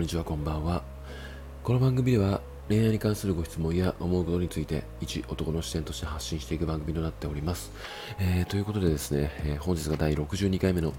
[0.00, 0.82] こんにちは、こんばんは。
[1.62, 2.40] この番組では
[2.70, 7.70] 恋愛に関するご質問や思うことについて一男の視点として発信していく番組となっております。
[8.18, 10.94] えー、ということでですね、えー、本日が第62回目の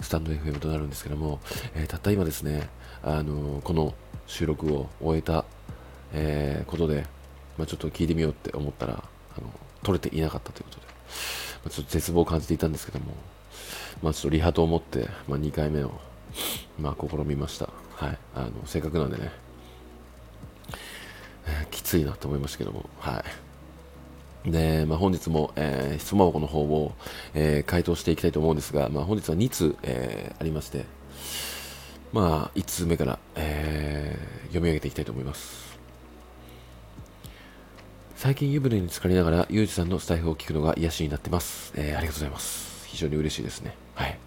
[0.00, 1.40] スタンド FM となるんですけども、
[1.74, 2.68] えー、たった今ですね、
[3.02, 3.92] あのこの
[4.28, 5.44] 収録を終えた、
[6.12, 7.06] えことで、
[7.58, 9.02] まあ、ちょっと聞いてみようって思ったら、
[9.36, 9.50] あの
[9.82, 10.92] 撮れていなかったということで、ま
[11.66, 13.14] あ、ちょっと絶望を感じていたんですけども、
[14.00, 15.90] まあ、ちょっとリハと思って、まあ、2回目を、
[16.78, 17.83] まあ、試みました。
[18.04, 18.18] はい。
[18.34, 19.30] あの、せっかくなんでね、
[21.46, 23.24] えー、きついなと思いましたけども、は
[24.46, 24.50] い。
[24.50, 26.92] で、まあ、本日も、えー、質問箱の方を、
[27.32, 30.84] えー、回答していきたいと思うんですが、まあ、本日は2通、えー、ありまして、
[32.12, 35.64] まあ、1通目から、えー、読み上げていきたいと思います。
[38.16, 41.72] 最近湯船に浸かりながら、ゆうじさんのスタイフを聞くのが癒しになってます。
[41.74, 42.86] えー、ありがとうございます。
[42.86, 43.74] 非常に嬉しいですね。
[43.94, 44.18] はい。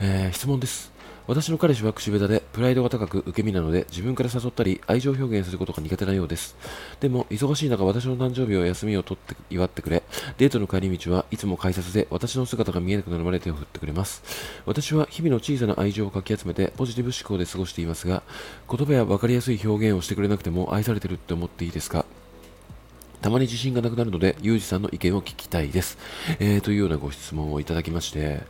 [0.00, 0.97] えー、質問です。
[1.28, 6.56] 私の彼氏は口下手でプライドが高く受け身なので自分から誘ったり愛情表現することが苦手なようです。
[7.00, 10.02] でも忙しい中私の誕生日を休みを取って祝ってくれ
[10.38, 14.22] デートの帰り道はいつも改札で私の姿が見えなくなるまで手を振ってくれます。
[14.64, 18.22] 私は日々の小さな愛情をかき集めてポジティブ思考で過ごしていますが
[18.66, 22.06] 言葉や分かりやすい表現をしてくれなくても愛されてるって思っていいですか？
[23.20, 25.98] たまに自信がなくなるので、ゆうじさんの意見を聞きたいです。
[26.38, 28.40] えー、というようなご質問をいただきまして、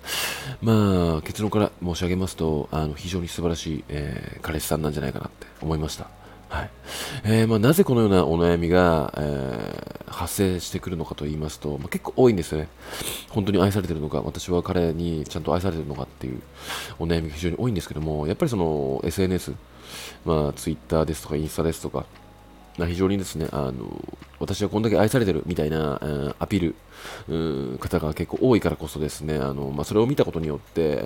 [0.61, 6.09] まあ、結論から申し上げますと、あの非常に素晴らしい、えー、彼氏さんなんじゃないかなって思いました。
[6.49, 6.71] はい。
[7.25, 12.69] えー、まあ、なぜこのようなお悩みが、えー、発生してくるのかと言いますと、まあ、結構多いんですよね。
[13.29, 16.41] 本当に愛されてるのか、私は彼にちゃんと愛されてるのかっていう
[16.99, 19.53] お悩みが非常に多いんですけども、やっぱりその SNS、
[20.25, 22.07] まあ、Twitter ですとかインスタですとか、
[22.87, 24.05] 非常にですね、あの、
[24.39, 26.75] 私はこんだけ愛されてるみたいな、アピー
[27.29, 31.03] ル、方が結構多いからこそですね、あの、まあ、それを見たことによって、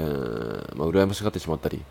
[0.75, 1.83] まあ、羨ましがってしまったり、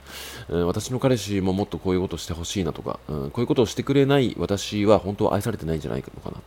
[0.49, 6.41] 私の彼氏ももっとこういうことしてほしいなとか、うんこういうことをしてくれない私は本当は愛されてないんじゃないのかなっ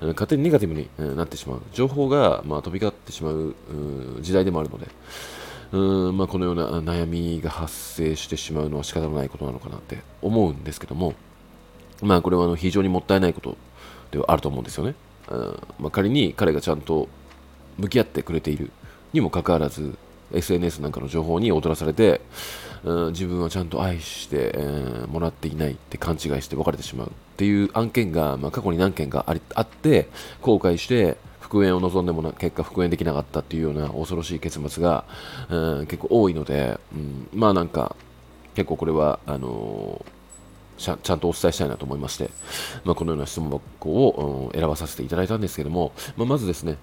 [0.00, 3.54] て、勝手にネガティブになってしまう、情報が、まあ、飛び交ってしまう
[4.20, 4.88] 時代でもあるので、
[5.72, 11.14] うんまあ、このような悩みが発生してしまうのは仕方のないことなのかなって思うんですけども、
[12.02, 13.56] まあこれはあの非常にもったいないこと
[14.10, 14.94] ではあると思うんですよね。
[15.30, 17.08] うんまあ、仮に彼がちゃんと
[17.78, 18.70] 向き合ってくれている
[19.12, 19.96] にもかかわらず
[20.32, 22.20] SNS なんかの情報に踊らされて、
[22.84, 30.08] うん、自分はちゃんと愛して、えー、もらっていないって勘違いして別れてしまうっていう案件が、まあ、過去に何件かありあって
[30.42, 35.04] 後悔して復縁を望んでもな結果復縁できなかったっていうような恐ろしい結末が、
[35.48, 37.94] うん、結構多いので、うん、まあなんか
[38.54, 40.15] 結構これはあのー
[40.76, 42.30] ちゃちゃんとお伝えしたいなと思いまして、
[42.84, 46.76] まあ、このような質問箱を、うん、選ばさせていただいたんですけども、まあ、まずですね、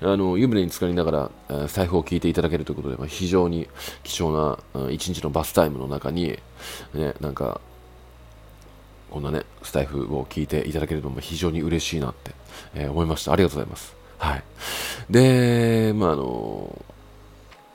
[0.00, 3.68] あの湯船に浸かりながら財布を聞いていただけるということで、まあ、非常に
[4.02, 6.38] 貴重な、うん、一日のバスタイムの中に、
[6.94, 7.60] ね、なんか
[9.10, 12.32] こんなねスタイフを聞いていただけるのも非常に嬉しいなって、
[12.74, 13.32] えー、思いました。
[13.32, 13.94] ありがとうございます。
[14.18, 14.44] はい。
[15.10, 16.84] でまああの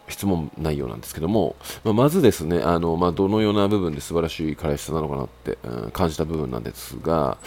[0.10, 7.38] 質問内容なんですけども、まあ、まずですね、あのまあ、どのような部分で素晴らしい彼氏さんなのかなって、うん、感じた部分なんですが、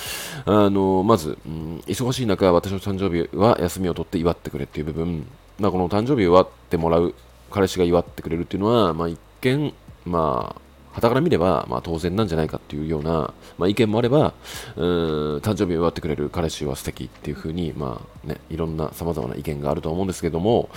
[0.46, 5.26] あのまず、うん、忙しい中、私の誕生日は休みを取って祝ってくれっていう部分、
[5.58, 7.14] まあ、この誕生日を祝ってもらう、
[7.50, 9.74] 彼氏が祝ってくれるっていうのは、まあ、一見、
[10.04, 14.34] まあ、傍から見れば、まあ、当然なんじゃないかっていうような、まあ、意見もあれば、
[14.76, 20.68] うん、誕生日を祝ってくれる彼氏は素敵っていうふうに、まあね、いろんな様々な意見があると思うんですけども、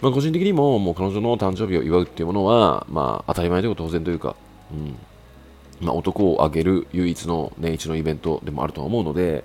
[0.00, 4.34] まあ、個人的にも、もう彼女の誕生日を祝うっていうものは、まあ、当たり前というか当然というか、
[4.72, 4.96] うん
[5.82, 9.44] まあ、男をあげる唯一の年一のイベントでもあると思うので、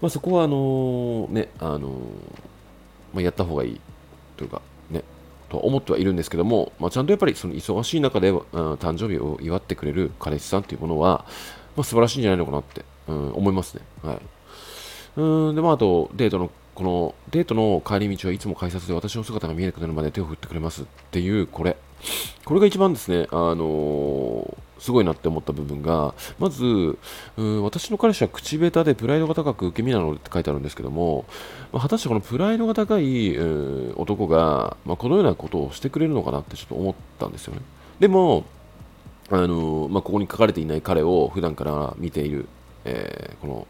[0.00, 2.00] まあ、そこは、あの、ね、あの、
[3.12, 3.80] まあ、やった方がいい
[4.36, 4.60] というか、
[5.48, 8.40] と思ってはいるんですけども、まあ、ちゃんとやっぱりその忙しい中で、うん、
[8.74, 11.24] 誕生日を祝ってくれる彼氏さんというものは、
[11.76, 13.82] まあ、素晴らしいんじゃないのかなって、うん、思いますね。
[14.02, 14.18] はい。
[15.16, 21.76] うんで、まあ、あと、デートのこのデートの帰り道はいつも改札で私の姿が見えなくなるまで手を振ってくれますっていうこれ。
[22.44, 26.64] これが一番ですね、あの、すごいなって思った部分が、まず、
[27.36, 31.26] うん私の彼氏は口下手でプライドが高く受け身なのって書いてあるんですけども、
[31.72, 37.60] まあ、果たしてこのプライドが高い、うん、男が、まあ、このようなことをしてくれるのかなってちょっと思ったんですよね。
[37.98, 38.44] でも、
[39.30, 42.48] あの、まあ、ここに書かれていない彼を普段から見ている、
[42.84, 43.66] えー、この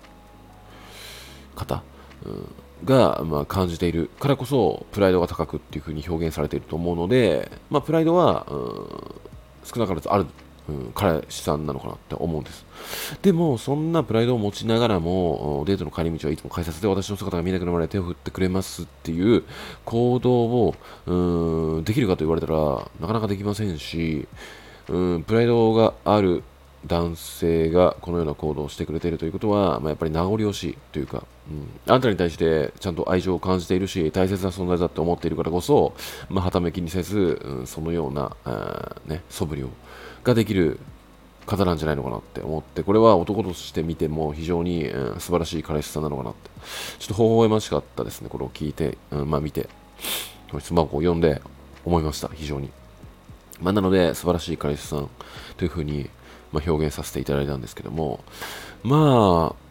[1.57, 1.83] 方、
[2.25, 2.49] うん
[2.85, 8.59] が、まあ、感じているからこそプライドが高くっていう風に表現されていると思うので、まあ、プライドは、うん、
[9.65, 10.27] 少なからずある、
[10.69, 12.65] うん、彼氏さんなのかなって思うんです。
[13.23, 19.45] でもそんなプライドを持ちながらもデートの帰り道はいつも改札で私の姿が見えなくなるまで手を振ってくれますっていう
[19.85, 20.75] 行動を、
[21.07, 22.57] うん、できるかと言われたら
[23.01, 24.29] なかなかできませんし、
[24.89, 26.43] うん、プライドがある
[26.87, 35.95] 男性がこのような行動をしてくれているということは、まあ、やっぱり名残惜しいというか、うん、あんたに対してちゃんと愛情を感じているし大切な存在だと思っているからこそ、
[36.29, 38.37] まあ、はためきにせず、うん、そのような、
[39.07, 39.71] ね、素振りを
[40.25, 40.79] ができる
[41.47, 46.51] 方なんじゃないのかなって思ってこれは男として見ても非常に、うん、素晴らしい彼氏さんなのかなって。
[46.99, 49.69] ちょっと微笑ましかったですねこれを聞いて、うん、まあ見て。
[50.61, 51.43] スマホを読んで
[51.85, 52.71] 思いました非常に。
[53.61, 55.11] まあ、なので素晴らしい彼氏さん
[55.57, 56.09] というふうに
[56.53, 58.21] まあ、表現させていただいたんですけども、
[58.83, 59.69] まあ、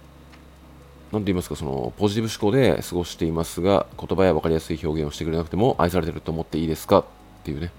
[1.12, 7.04] なんて言いますか、そのポジティブ思考で過ごしていますが、言葉や分かりやすい表現をしてくれなくても愛されてると思っていいですかっ
[7.48, 7.72] ていうね、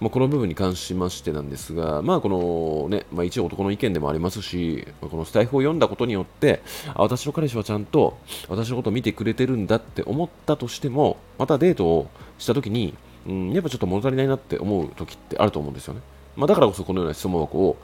[0.00, 6.62] まあ、この部分に関しましてなんですが、まあ、このね、まあ、一応男の意見でもありますし、このスタイフを読んだことによって、
[6.94, 8.16] 私の彼氏はちゃんと
[8.48, 12.94] 私のことを見てくれてるんだって思ったとしても、またデートをしたときに、
[13.26, 16.00] うん、やっぱちょっと物足りないなって思う時ってあると思うんですよね。
[16.36, 17.76] まあ、だからこそこのような質問箱を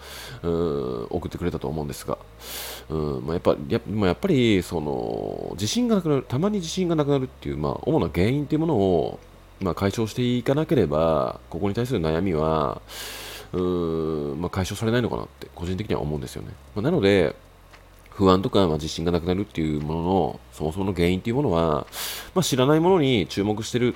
[1.10, 2.18] 送ってくれたと思うんですが、
[2.88, 9.18] うんまあ、やっぱや,、やっぱりその自信がなくなる、たまに自信がなくなるっていう、まあ、主な原因というものを、
[9.60, 12.80] まあ、解消していかなければ、ここに対する悩みは、
[13.52, 16.48] うんまあ、解消されないのかなって個人的には思うんですよね。
[16.74, 17.34] まあ、なので、
[18.10, 21.86] 不安とか、まあ、自信がなくなるっていうものの、そもそもの原因っていうものは、
[22.34, 23.94] まあ、知らないものに注目してる、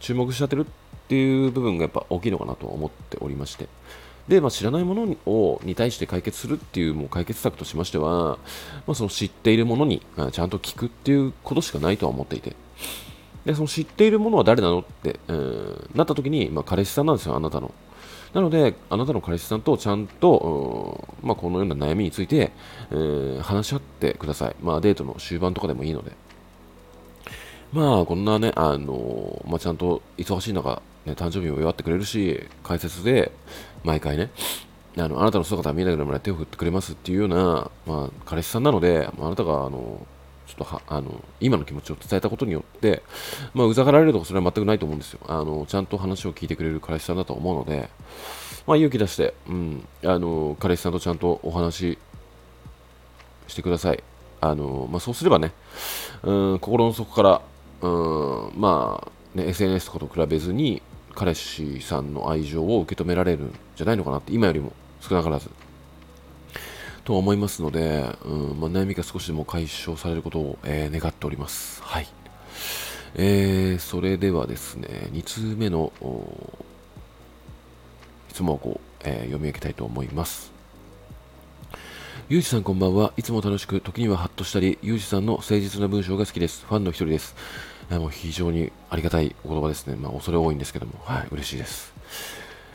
[0.00, 0.66] 注目しちゃってる
[1.04, 3.68] っていう部分がやっぱ大きいのかなと思っておりまして。
[4.28, 8.38] で、まあ、知らないものをに対して解決するっていうもう解決策としましては、
[8.86, 10.00] まあ、その知っているものに
[10.30, 12.54] ちゃんと聞くっていうことしかないとは思っていて。
[13.44, 17.72] で、その知っているものは誰なのって、えー、なった時に、まあ、彼氏さんなんですよ、あなたの。
[18.34, 22.52] なので、あなたの彼氏さんとちゃんと、まあ、このような悩みについて、
[22.90, 24.56] えー、話し合ってください。
[24.62, 26.12] まあ、デートの終盤とかでもいいので。
[27.72, 33.32] まあ、こんなね、あのまあ、ちゃんと忙しい中、ね、誕生日を祝ってくれるし、解説で
[33.84, 34.30] 毎回ね、
[34.98, 40.06] あのあなたの姿が見えなくなるまで手を振ってくれますっていうような、まあ、彼氏さんなので、まあ、あなたがあの
[40.46, 43.02] ちょっとはあの今の気持ちを伝えたことによって、
[43.54, 45.64] まあ、うざがられるとかそれは全くないと思うんですよあの。
[45.66, 47.88] ちゃんと話を聞いてくれる彼氏さんだと思うので、
[48.66, 51.98] まあ、勇気出して、うん、あの彼氏さんとちゃんとお話
[53.48, 54.02] してください。
[54.40, 55.52] あのまあ、そうすればね、
[56.24, 57.42] うん、心の底から、
[57.80, 60.82] うんまあね、SNS とかと比べずに
[61.14, 65.50] 彼氏さんの愛情を受け止められるんじゃないのかなって今よりも少なからず
[67.04, 71.82] とは思いますので、うんまあ、悩みが少しでも解消されることを、えー、願っております。
[71.82, 72.06] はい。
[73.14, 75.92] えー、それではですね、2通目の
[78.28, 80.52] 質問を、えー、読み上げたいと思います。
[82.28, 83.12] ゆうじさんこんばんは。
[83.16, 86.64] いつも楽しく、時にはハッとしたり、ゆうじさんの誠実な文章が好きです。
[86.66, 87.34] ファンの一人です。
[87.98, 89.96] もう非常にありがたいお言葉ですね。
[89.96, 91.92] まあ、恐れ多いんですけども、はい、嬉しいです。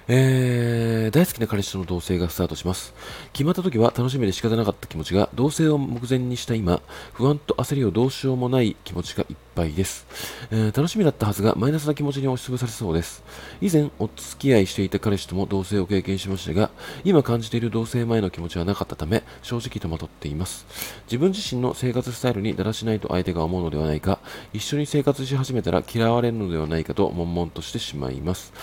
[0.10, 2.94] えー、大好きな彼氏との同棲がスタートします。
[3.34, 6.82] 決まった時は楽しみで仕方なかった気持ちが、同棲を目前にした今、
[7.12, 10.08] 不安と焦りをどうしようもない気持ちがいっぱいです。
[10.50, 13.22] えー、楽しみだったはずがマイナスな気持ちに押しつぶされそうです。
[13.60, 16.70] 以前、お付き合いしていた彼氏とも同棲を経験しましたが、
[17.04, 20.66] 今感じている同棲前の気持ちはなかったため、正直戸惑っています。
[21.08, 24.20] 自分自身の生活スタイルにだらしないと相手が思うのではないか、
[24.54, 28.54] 一緒に生活し始めたら嫌われるのではないかと悶々としてしまいます。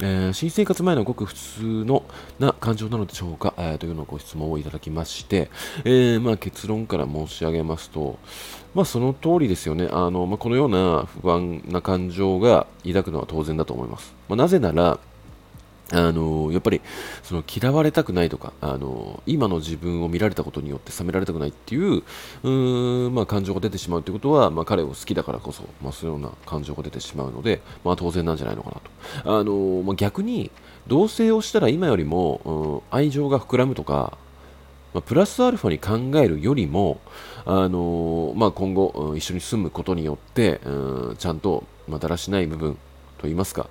[0.00, 2.04] えー、新生活前のごく普通の
[2.38, 5.50] な感情なのでしょうか、えー、というのをご質問をいただきまして、
[5.84, 8.18] えー、まあ、結論から申し上げますと、
[8.74, 9.88] まあ、その通りですよね。
[9.90, 14.14] あのまあ、このような不安な感情が抱くのは当然だと思います。
[14.28, 15.00] ま、なぜなら、
[15.90, 16.82] あのやっぱり
[17.22, 22.02] その嫌われたくないとかあの今の自分を見られたことによって冷められたくないっていう
[22.42, 28.76] う、まあ、感情が出てしまうということは、まあ、彼を好きだからこそ、まあ、そういうような感情が出てしまうので、まあ、当然なんじゃないのかな
[29.24, 29.38] と。
[29.40, 30.50] あの、まあ、逆に
[30.86, 34.18] 同棲をしたら今よりも、愛情が膨らむとか、
[34.94, 37.00] まあ、プラスアルファに考えるよりも
[37.44, 42.78] あの、まあ、今後、一緒に住むことによって、うん、ちゃんと、ま、だらしない部分
[43.18, 43.68] と言いますか、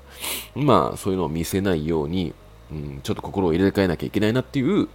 [0.55, 2.33] まあ、そういうのを見せないように、
[2.71, 4.89] うん、ちょっと心を入れ替えなきゃいけないなっていう、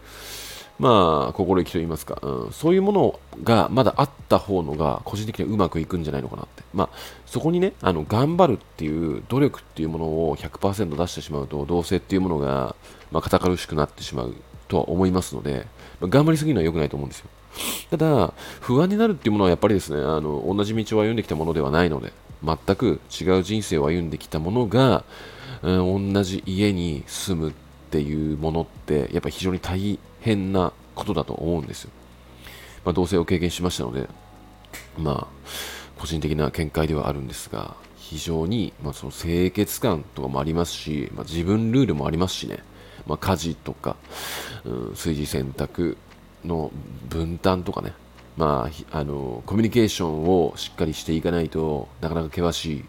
[0.78, 6.62] まあ、心意気と言いますか、うん、そういうものがまだあった方のが、個人的にはうまくいくんじゃないのかなって。
[6.74, 12.74] まあ、そこにね、あの、頑張るっていう、努力っていうものを100%出してしまうと、同性っていうものが、
[13.10, 14.34] まあ、堅苦しくなってしまう
[14.68, 15.66] とは思いますので、
[16.00, 17.28] ま、頑張りすぎるのは良くないと思うんですよ。
[17.90, 22.12] ただ、不安になるっていうものはやっぱりですね、あの、同じ道を歩んできたものではないので、
[22.44, 25.04] 全く違う人生を歩んできたものが、
[25.62, 27.52] うん、同じ家に住むっ
[27.90, 31.90] ていうものってやっぱ非常に大変なことだと思うんですよ。
[32.84, 34.08] まあ、同棲を経験しましたので、
[34.98, 42.58] まあ、個人的な見解ではあるんですが、非常に、まあ、その清潔感とかもありますし、まあ、自分ルールもありますしね、
[43.06, 43.96] まあ、家事とか、
[44.64, 45.96] うん、炊事洗濯
[46.44, 46.70] の
[47.08, 47.92] 分担とかね、
[48.36, 52.84] まあ、あのコミュニケーションをしっかりしていかないとなかなか険しい、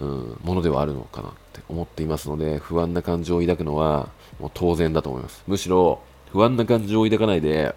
[0.00, 4.08] うん、ものではあるのかなって思っていますので不安な感情を抱くのは
[4.40, 6.00] もう当然だと思いますむしろ
[6.32, 7.74] 不安な感情を抱かないで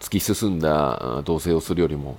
[0.00, 2.16] 突き進んだ同棲をするよりも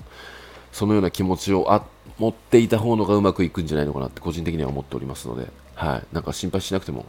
[0.72, 1.86] そのような気持ちをあ
[2.18, 7.06] 持っていた方のがうまくいくんじゃないのかなって個人的には思っておりますので、はい、なんか心配しなくても、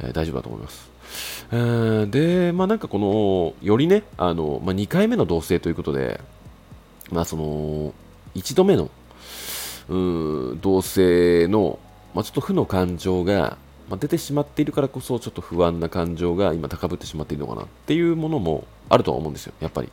[0.00, 0.95] えー、大丈夫だと思います。
[1.52, 6.20] えー、で、まあなんかこの、よりね、あの、まあ、2回目の同棲ということで、
[7.10, 7.94] まあその、
[8.34, 8.90] 1度目の、
[9.88, 9.96] う
[10.54, 11.78] ん、同棲の、
[12.14, 13.58] まあ、ちょっと負の感情が、
[13.88, 19.90] まあ、出てしまっているからこそ、ちょっと不安な感情が今高ぶってしまっているのかなっていうものもあるとは思うんですよ、やっぱり。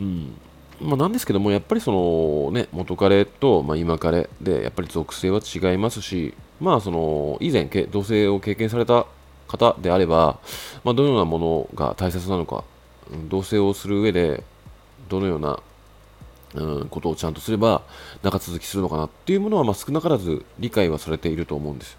[0.00, 0.34] うん。
[0.80, 9.06] まあ、なんですけども、やっぱりそのね、元彼と、まあ、今彼で、やっぱり属性は違いますし、まあその、以前、同性を経験された
[9.46, 10.38] 方であれば、
[10.84, 12.64] まあ、どのようなものが大切なのか、
[13.28, 14.42] 同棲をする上で、
[15.08, 15.60] どのような、
[16.54, 17.82] うん、ことをちゃんとすれば
[18.22, 21.98] 長続きするのかなっていうものは、まあ、少なからず理解はされていると思うんです。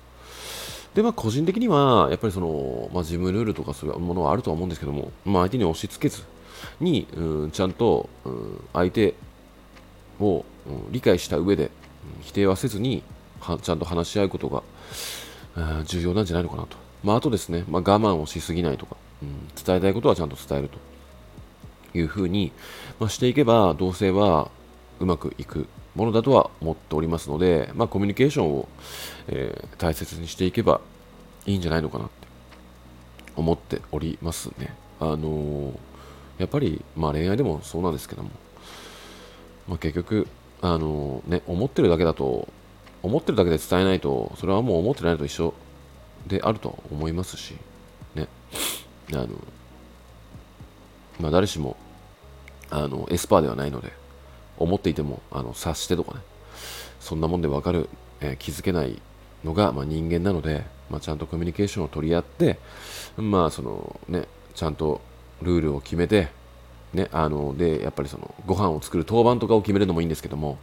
[0.93, 6.23] で、まあ、個人的には、やっぱりその、まあ、事務ルールとかそういうものはあるとは思うんですけども、まあ、相手に押し付けず
[6.79, 9.13] に、うん、ちゃんと、うん、相手
[10.21, 11.71] を、うん、理解した上で、うん、
[12.21, 13.03] 否定はせずに
[13.41, 14.63] は、ちゃんと話し合うことが、
[15.57, 16.84] うん、重要なんじゃないのかなと。
[17.03, 22.51] まあ、あとですね、まあ、我慢をしすぎないとか、うん、伝えたいことはちゃんと伝えるというふうに、
[22.99, 24.49] まあ、していけば、同性は
[24.99, 28.67] うまくいくものだとは思っておりますので、まあ、コミュニケーションを、
[29.27, 30.81] えー、大切にしていけば
[31.45, 32.27] いいんじゃないのかなって
[33.35, 34.75] 思っておりますね。
[34.99, 35.73] あのー、
[36.37, 38.29] やっぱり、まあ、恋愛でもそうなんですけども、
[39.67, 40.27] まあ、結局、
[40.61, 42.47] あのー、ね、思ってるだけだと、
[43.03, 45.53] 思ってるだけで伝えないと、それはもう思ってないと一緒
[46.27, 47.55] であると思いますし、
[48.15, 48.27] ね、
[49.13, 49.27] あの、
[51.19, 51.77] まあ、誰しも、
[52.69, 53.91] あの、エスパーではないので、
[54.57, 56.21] 思っていても、あの、察してとかね、
[56.99, 57.89] そんなもんでわかる、
[58.21, 59.01] えー、気づけない
[59.43, 62.59] のが、まあ、人間なので、まあ、ちゃんとコミュニケーションを取り合って、
[63.17, 65.01] まあ、その、ね、ちゃんと
[65.41, 66.29] ルールを決めて、
[66.93, 70.57] ね、あのでやっぱりそのご飯を作る当番とかを決めるのもいいんですけども、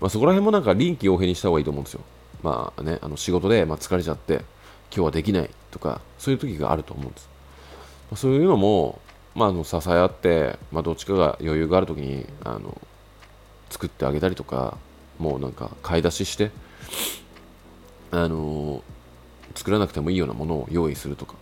[0.00, 2.00] まあ、そこら辺もなんか臨機応変にした方がいいと思うんですよ。
[2.42, 4.42] まあね、あの仕事で、まあ、疲れちゃって、
[4.94, 7.28] 今日はできないとか、そういう時があると思うんです。
[8.14, 9.00] そういうのも、
[9.34, 12.80] まあ、あの支え合って、まあ、どっちかが余裕がある時にあの
[13.68, 14.78] 作ってあげたりとか、
[15.18, 16.50] もうなんか買い出しして、
[18.10, 18.82] あの
[19.54, 21.34] 作らなくてもいいようなものを用意するとか、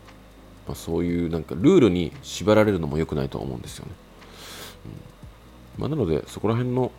[0.66, 3.92] まあ、そういうなんかルールに縛られるのも良くないと思うんですよね。
[5.76, 6.90] うんまあ、なので、そこら辺の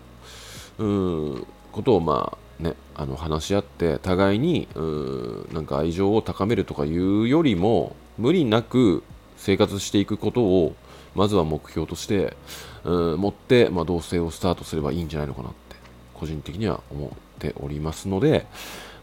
[0.77, 9.03] うんことをまあね、あの話し合って互いにうなんか愛情を高めるとかいうよりも無理なく
[9.37, 10.75] 生活していくことを
[11.15, 12.35] まずは目標として
[12.83, 15.75] うん持って、まあ、同棲をスタートすればいいんじゃないのかなって
[16.13, 17.09] 個人的には思っ
[17.39, 18.45] ておりますので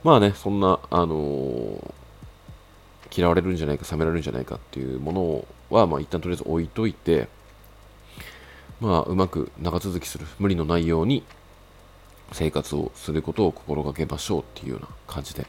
[0.04, 1.92] まあねそんな、あのー、
[3.14, 7.28] 嫌われるんじゃないか冷められるんじゃないかっていうものは、まあ、一旦とりあえず置いといて
[8.80, 11.22] まあうまく長続きする無理のないように
[12.32, 15.46] 生活をすることを心がけましょうっていうような感じで、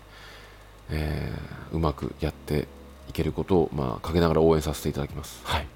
[0.90, 2.68] えー、うまくやって
[3.10, 5.42] いけることを、まあ、かけながら応援させていただきます。
[5.44, 5.68] はい。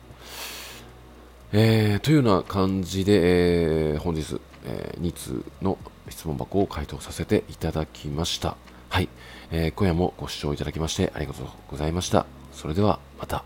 [1.53, 5.77] えー、というような感じで、えー、本日、えー、2通の
[6.09, 8.57] 質問箱を回答させていただきました。
[8.89, 9.09] はい、
[9.51, 12.25] えー、今夜もご視聴いただきましてありがとうございました。
[12.51, 13.43] それではまた。